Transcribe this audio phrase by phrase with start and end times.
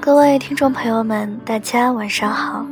[0.00, 2.64] 各位听众朋友们大家晚上好。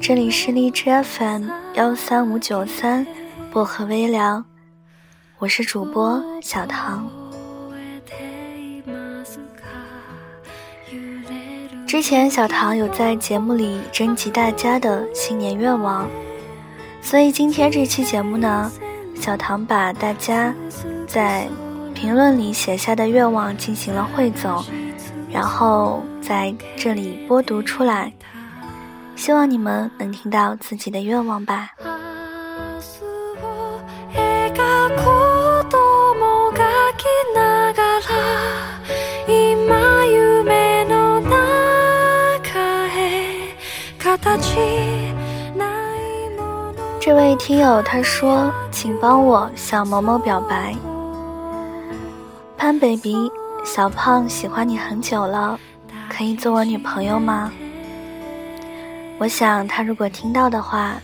[0.00, 3.06] 这里是荔枝 fm 幺三五九三
[3.52, 4.44] 薄荷微凉
[5.38, 7.06] 我是主播小唐。
[11.88, 16.06] 之前小唐有在节目里征集大家的新年愿望，
[17.00, 18.70] 所以今天这期节目呢，
[19.18, 20.54] 小唐把大家
[21.06, 21.48] 在
[21.94, 24.62] 评论里写下的愿望进行了汇总。
[25.32, 28.12] 然后在这里播读出来，
[29.16, 31.70] 希望你们能听到自己的愿望吧。
[47.00, 50.74] 这位听友他说：“请帮我向某某表白，
[52.56, 53.30] 潘 baby。”
[53.64, 55.58] 小胖喜欢你很久了，
[56.08, 57.52] 可以做我女朋友吗？
[59.18, 60.94] 我想他如果听到的话，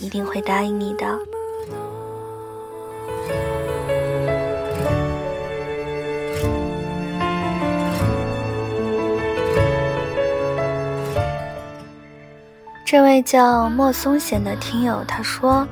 [0.00, 1.18] 一定会答应你的。
[12.92, 15.66] 这位叫莫松贤的听友他说：“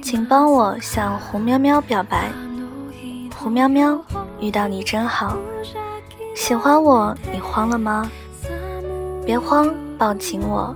[0.00, 2.30] 请帮我向胡喵喵表白，
[3.36, 4.00] 胡喵喵。”
[4.38, 5.36] 遇到你真好，
[6.36, 8.08] 喜欢我，你慌了吗？
[9.26, 9.68] 别慌，
[9.98, 10.72] 抱紧我，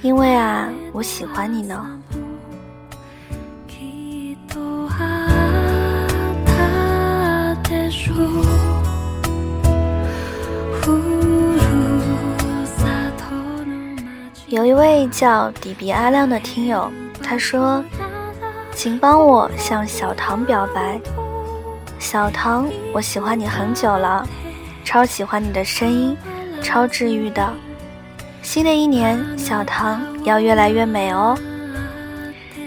[0.00, 1.84] 因为啊，我喜欢你呢。
[15.08, 16.90] 叫迪比阿亮的听友，
[17.22, 17.84] 他说
[18.74, 21.00] ：“请帮我向小唐表白。”
[21.98, 24.26] 小唐，我喜欢你很久了，
[24.84, 26.16] 超喜欢你的声音，
[26.62, 27.52] 超治愈的。
[28.42, 31.38] 新的一年，小唐要越来越美哦。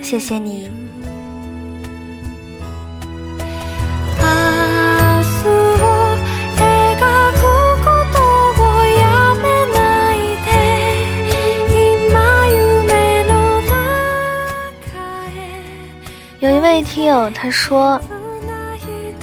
[0.01, 0.86] 谢谢你。
[16.77, 17.99] 位听友他说。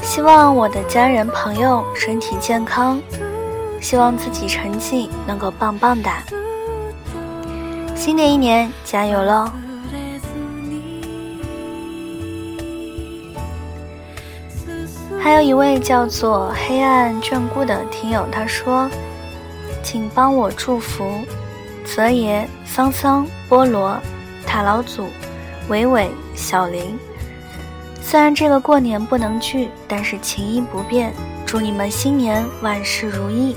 [0.03, 3.01] 希望我的家人朋友身体健康，
[3.81, 6.25] 希望自己成绩能够棒棒哒。
[7.95, 9.49] 新的一年加油喽！
[15.21, 18.91] 还有一位叫做黑暗眷顾的听友，他说
[19.81, 21.23] ：“请帮我祝福
[21.85, 23.97] 泽爷、桑桑、菠萝、
[24.45, 25.07] 塔老祖、
[25.69, 26.99] 伟伟、小林。”
[28.15, 31.13] 虽然这个过年不能聚，但是情谊不变。
[31.45, 33.57] 祝你们新年万事如意，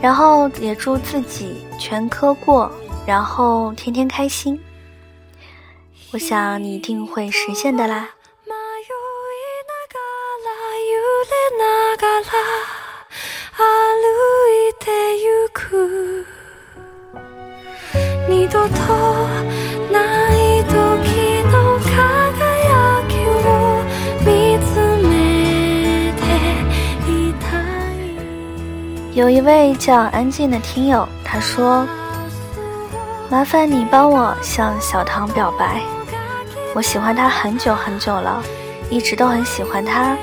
[0.00, 2.72] 然后也祝自己全科过，
[3.06, 4.58] 然后天天开心。
[6.12, 8.08] 我想你一定会实现的啦。
[29.12, 31.84] 有一位叫安静的听友，他说
[33.28, 35.82] ：“麻烦你帮我向小唐表白，
[36.76, 38.40] 我喜欢他很久很久了，
[38.88, 40.16] 一直都很喜欢他，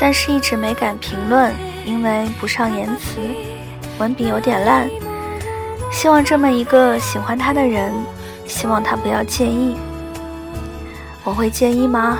[0.00, 1.52] 但是一直没敢评论，
[1.84, 3.20] 因为不上言辞，
[3.98, 4.88] 文笔有点烂。
[5.92, 7.92] 希望这么一个喜欢他的人，
[8.46, 9.76] 希望他不要介意。
[11.22, 12.16] 我会介意吗？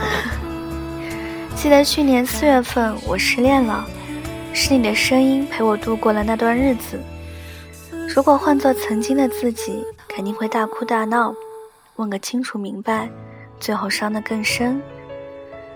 [1.56, 3.86] 记得去年四月份我失恋了。”
[4.58, 6.98] 是你的声音陪我度过了那段日子。
[8.08, 11.34] 如果换做曾经的自己，肯定会大哭大闹，
[11.96, 13.06] 问个清楚明白，
[13.60, 14.80] 最后伤得更深。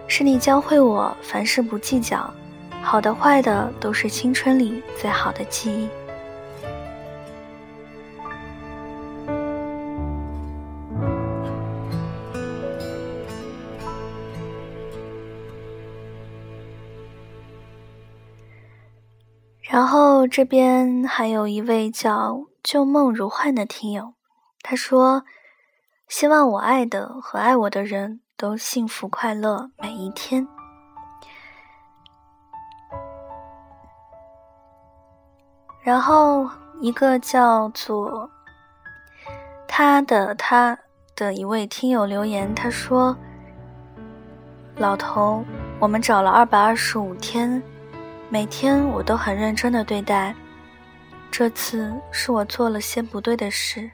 [0.06, 2.32] 是你教会我凡事不计较，
[2.81, 5.87] 好的坏的都是青春里最好的记忆。
[19.71, 24.15] 然后这边还有一位叫旧梦如幻的听友，
[24.63, 25.23] 他说
[26.11, 30.49] ：“希望我爱的和爱我的人都幸福快乐每一天。”
[35.83, 36.51] 然后
[36.81, 38.29] 一个叫做
[39.69, 40.77] 他的他
[41.15, 43.17] 的一位听友留言，他说
[44.75, 45.45] ：“老头，
[45.79, 47.63] 我们找了二百二十五天，
[48.32, 50.32] 每天我都很认真的对待。
[51.32, 53.91] 这次是我做了些不对的事。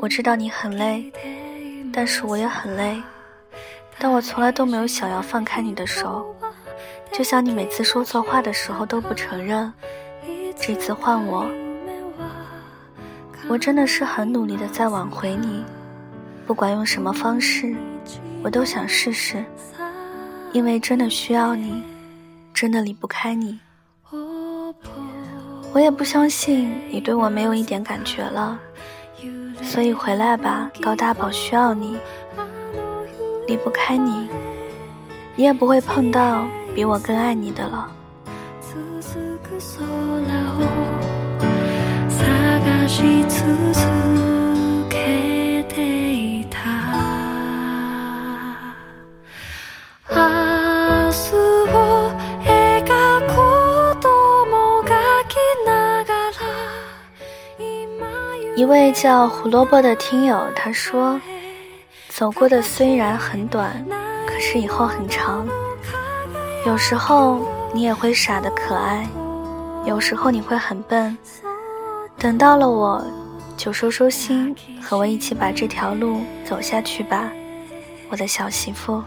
[0.00, 1.12] 我知道你很累，
[1.92, 3.00] 但是我也很累。
[4.00, 6.34] 但我从来都没有想要放开你的手，
[7.12, 9.72] 就像你每次说错话的时候都不承认。
[10.58, 11.48] 这次换我。”
[13.48, 15.64] 我真的是很努力的在挽回你，
[16.48, 17.76] 不管用什么方式，
[18.42, 19.44] 我都想试试，
[20.52, 21.82] 因为真的需要你，
[22.52, 23.58] 真的离不开你。
[25.72, 28.58] 我也不相信你对我没有一点感觉了，
[29.62, 31.96] 所以回来吧，高大宝需要你，
[33.46, 34.28] 离不开你，
[35.34, 36.44] 你也不会碰到
[36.74, 37.90] 比我更爱你的了。
[58.72, 61.20] 位叫胡萝卜的听友他说
[62.08, 63.84] ：“走过的虽然很短，
[64.26, 65.46] 可是以后很长。
[66.66, 69.06] 有时候你也会傻的可爱，
[69.84, 71.16] 有时候你会很笨。”
[72.16, 73.04] 等到了我，
[73.58, 77.30] 就收收心，和我一起把这条路走下去吧，
[78.08, 79.02] 我的小媳妇。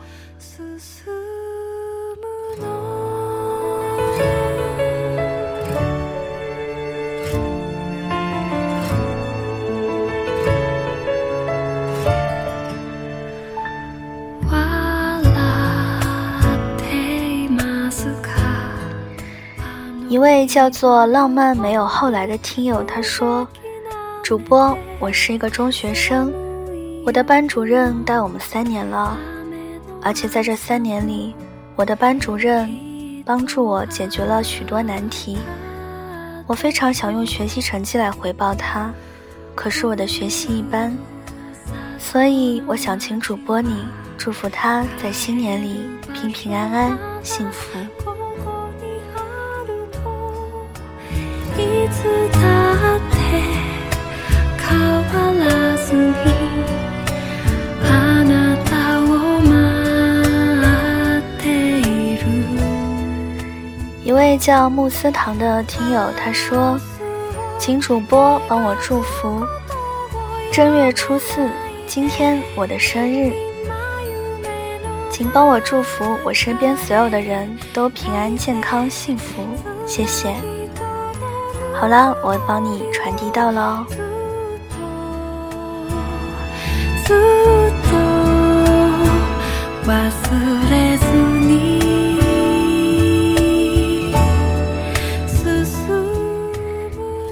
[20.07, 23.48] 一位叫做“浪漫没有后来”的听友他说
[24.24, 26.31] ：“主播，我是一个中学生，
[27.04, 29.18] 我的班主任带我们三年了，
[30.04, 31.36] 而且在这三年里，
[31.75, 32.69] 我的班主任
[33.25, 35.40] 帮助我解决了许多难题。
[36.46, 38.94] 我非常想用学习成绩来回报他，
[39.56, 40.96] 可是我的学习一般，
[41.98, 43.84] 所以我想请主播你
[44.19, 45.81] 祝福他在新年里
[46.13, 47.80] 平平安安、幸福。”
[64.04, 66.80] 一位叫慕斯堂的听友他说
[67.60, 69.46] ：“请主播帮我祝福，
[70.54, 71.50] 正月初四，
[71.86, 73.34] 今天我的生日，
[75.10, 79.44] 请帮我祝福我身边所有的人都平安健康幸福，
[79.86, 80.34] 谢谢。”
[81.77, 83.86] 好了，我帮你传递到了。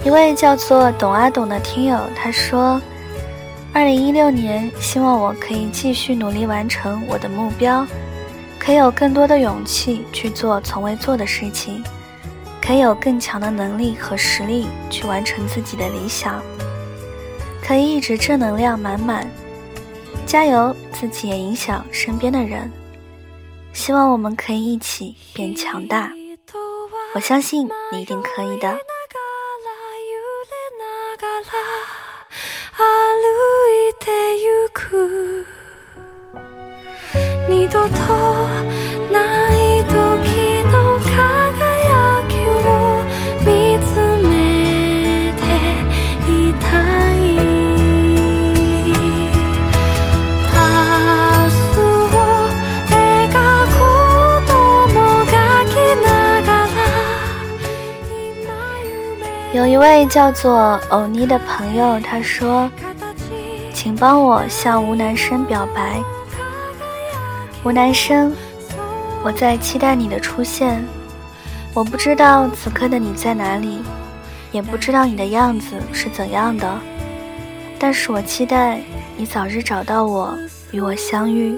[0.05, 2.79] 一位叫做董阿董的听友他说
[3.73, 7.87] ：“二零一六年，希望我可以继续努力完成我的目标，
[8.59, 11.81] 可以有更多的勇气去做从未做的事情。”
[12.65, 16.41] 可以有更强的能力和实力去完成自己的理想，
[17.61, 19.29] 可以一直正能量满满，
[20.25, 20.73] 加油！
[20.93, 22.71] 自己也影响身边的人，
[23.73, 26.13] 希望我们可以一起变强大。
[27.13, 28.73] 我相信你一定可以的。
[60.13, 62.69] 叫做欧尼的朋友，他说
[63.73, 65.99] ：“请帮我向吴南生表白。
[67.63, 68.31] 吴南生，
[69.23, 70.85] 我在期待你的出现。
[71.73, 73.81] 我不知道此刻的你在哪里，
[74.51, 76.79] 也不知道你的样子是怎样的，
[77.79, 78.79] 但是我期待
[79.17, 80.37] 你早日找到我，
[80.69, 81.57] 与我相遇。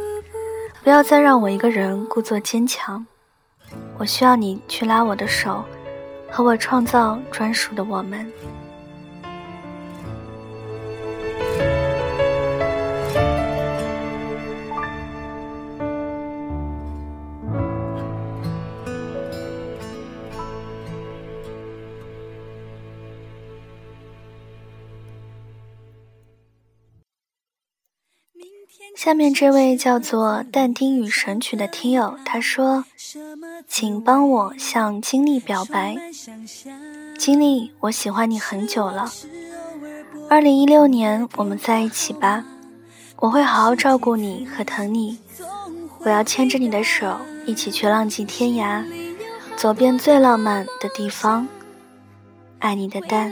[0.81, 3.05] 不要再让我一个人故作坚强，
[3.97, 5.62] 我需要你去拉我的手。”
[6.36, 8.30] 和我创造专属的我们。
[29.05, 32.83] 下面这位叫做但丁与神曲的听友，他说
[33.69, 35.95] ：“请帮我向经历表白，
[37.15, 39.07] 经历，我喜欢你很久了。
[40.27, 42.43] 二零一六年，我们在一起吧，
[43.17, 45.19] 我会好好照顾你和疼你。
[46.00, 48.83] 我要牵着你的手，一起去浪迹天涯，
[49.55, 51.47] 走遍最浪漫的地方。
[52.57, 53.31] 爱你的蛋。”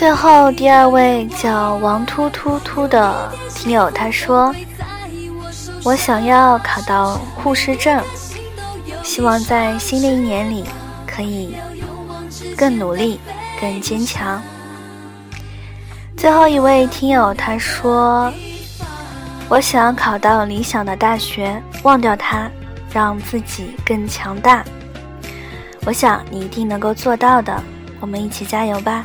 [0.00, 4.50] 最后第二位叫王突突突的听友，他说
[5.84, 8.02] ：“我想要考到护士证，
[9.02, 10.64] 希望在新的一年里
[11.06, 11.54] 可以
[12.56, 13.20] 更努力、
[13.60, 14.40] 更坚强。”
[16.16, 18.32] 最后一位听友他说
[19.50, 22.50] ：“我想要考到理想的大学，忘掉它，
[22.90, 24.64] 让自己更强大。
[25.84, 27.62] 我想你一定能够做到的，
[28.00, 29.04] 我们一起加油吧！”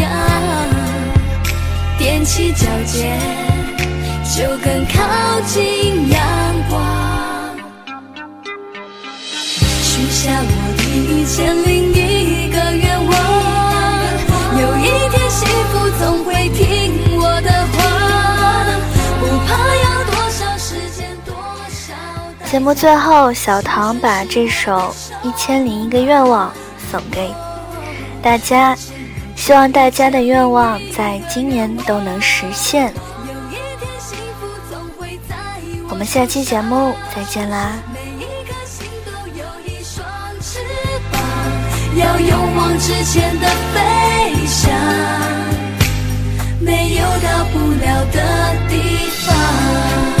[2.21, 3.19] 踮起脚尖，
[4.37, 6.21] 就更靠近阳
[6.69, 6.79] 光。
[9.81, 10.45] 许下我
[10.77, 13.11] 第一千零一个愿望，
[14.61, 17.75] 有一天幸福总会听我的话。
[19.19, 21.33] 不怕要多少时间，多
[21.69, 22.51] 少。
[22.51, 24.93] 节目最后，小唐把这首
[25.27, 26.49] 《一千零一个愿望》
[26.91, 27.33] 送给
[28.21, 28.77] 大家。
[29.41, 32.93] 希望大家的愿望在今年都能实现。
[35.89, 37.71] 我们下期节目再见啦！
[41.97, 44.71] 要勇往直前的飞翔，
[46.59, 48.21] 没有到不了的
[48.69, 48.75] 地
[49.25, 50.20] 方。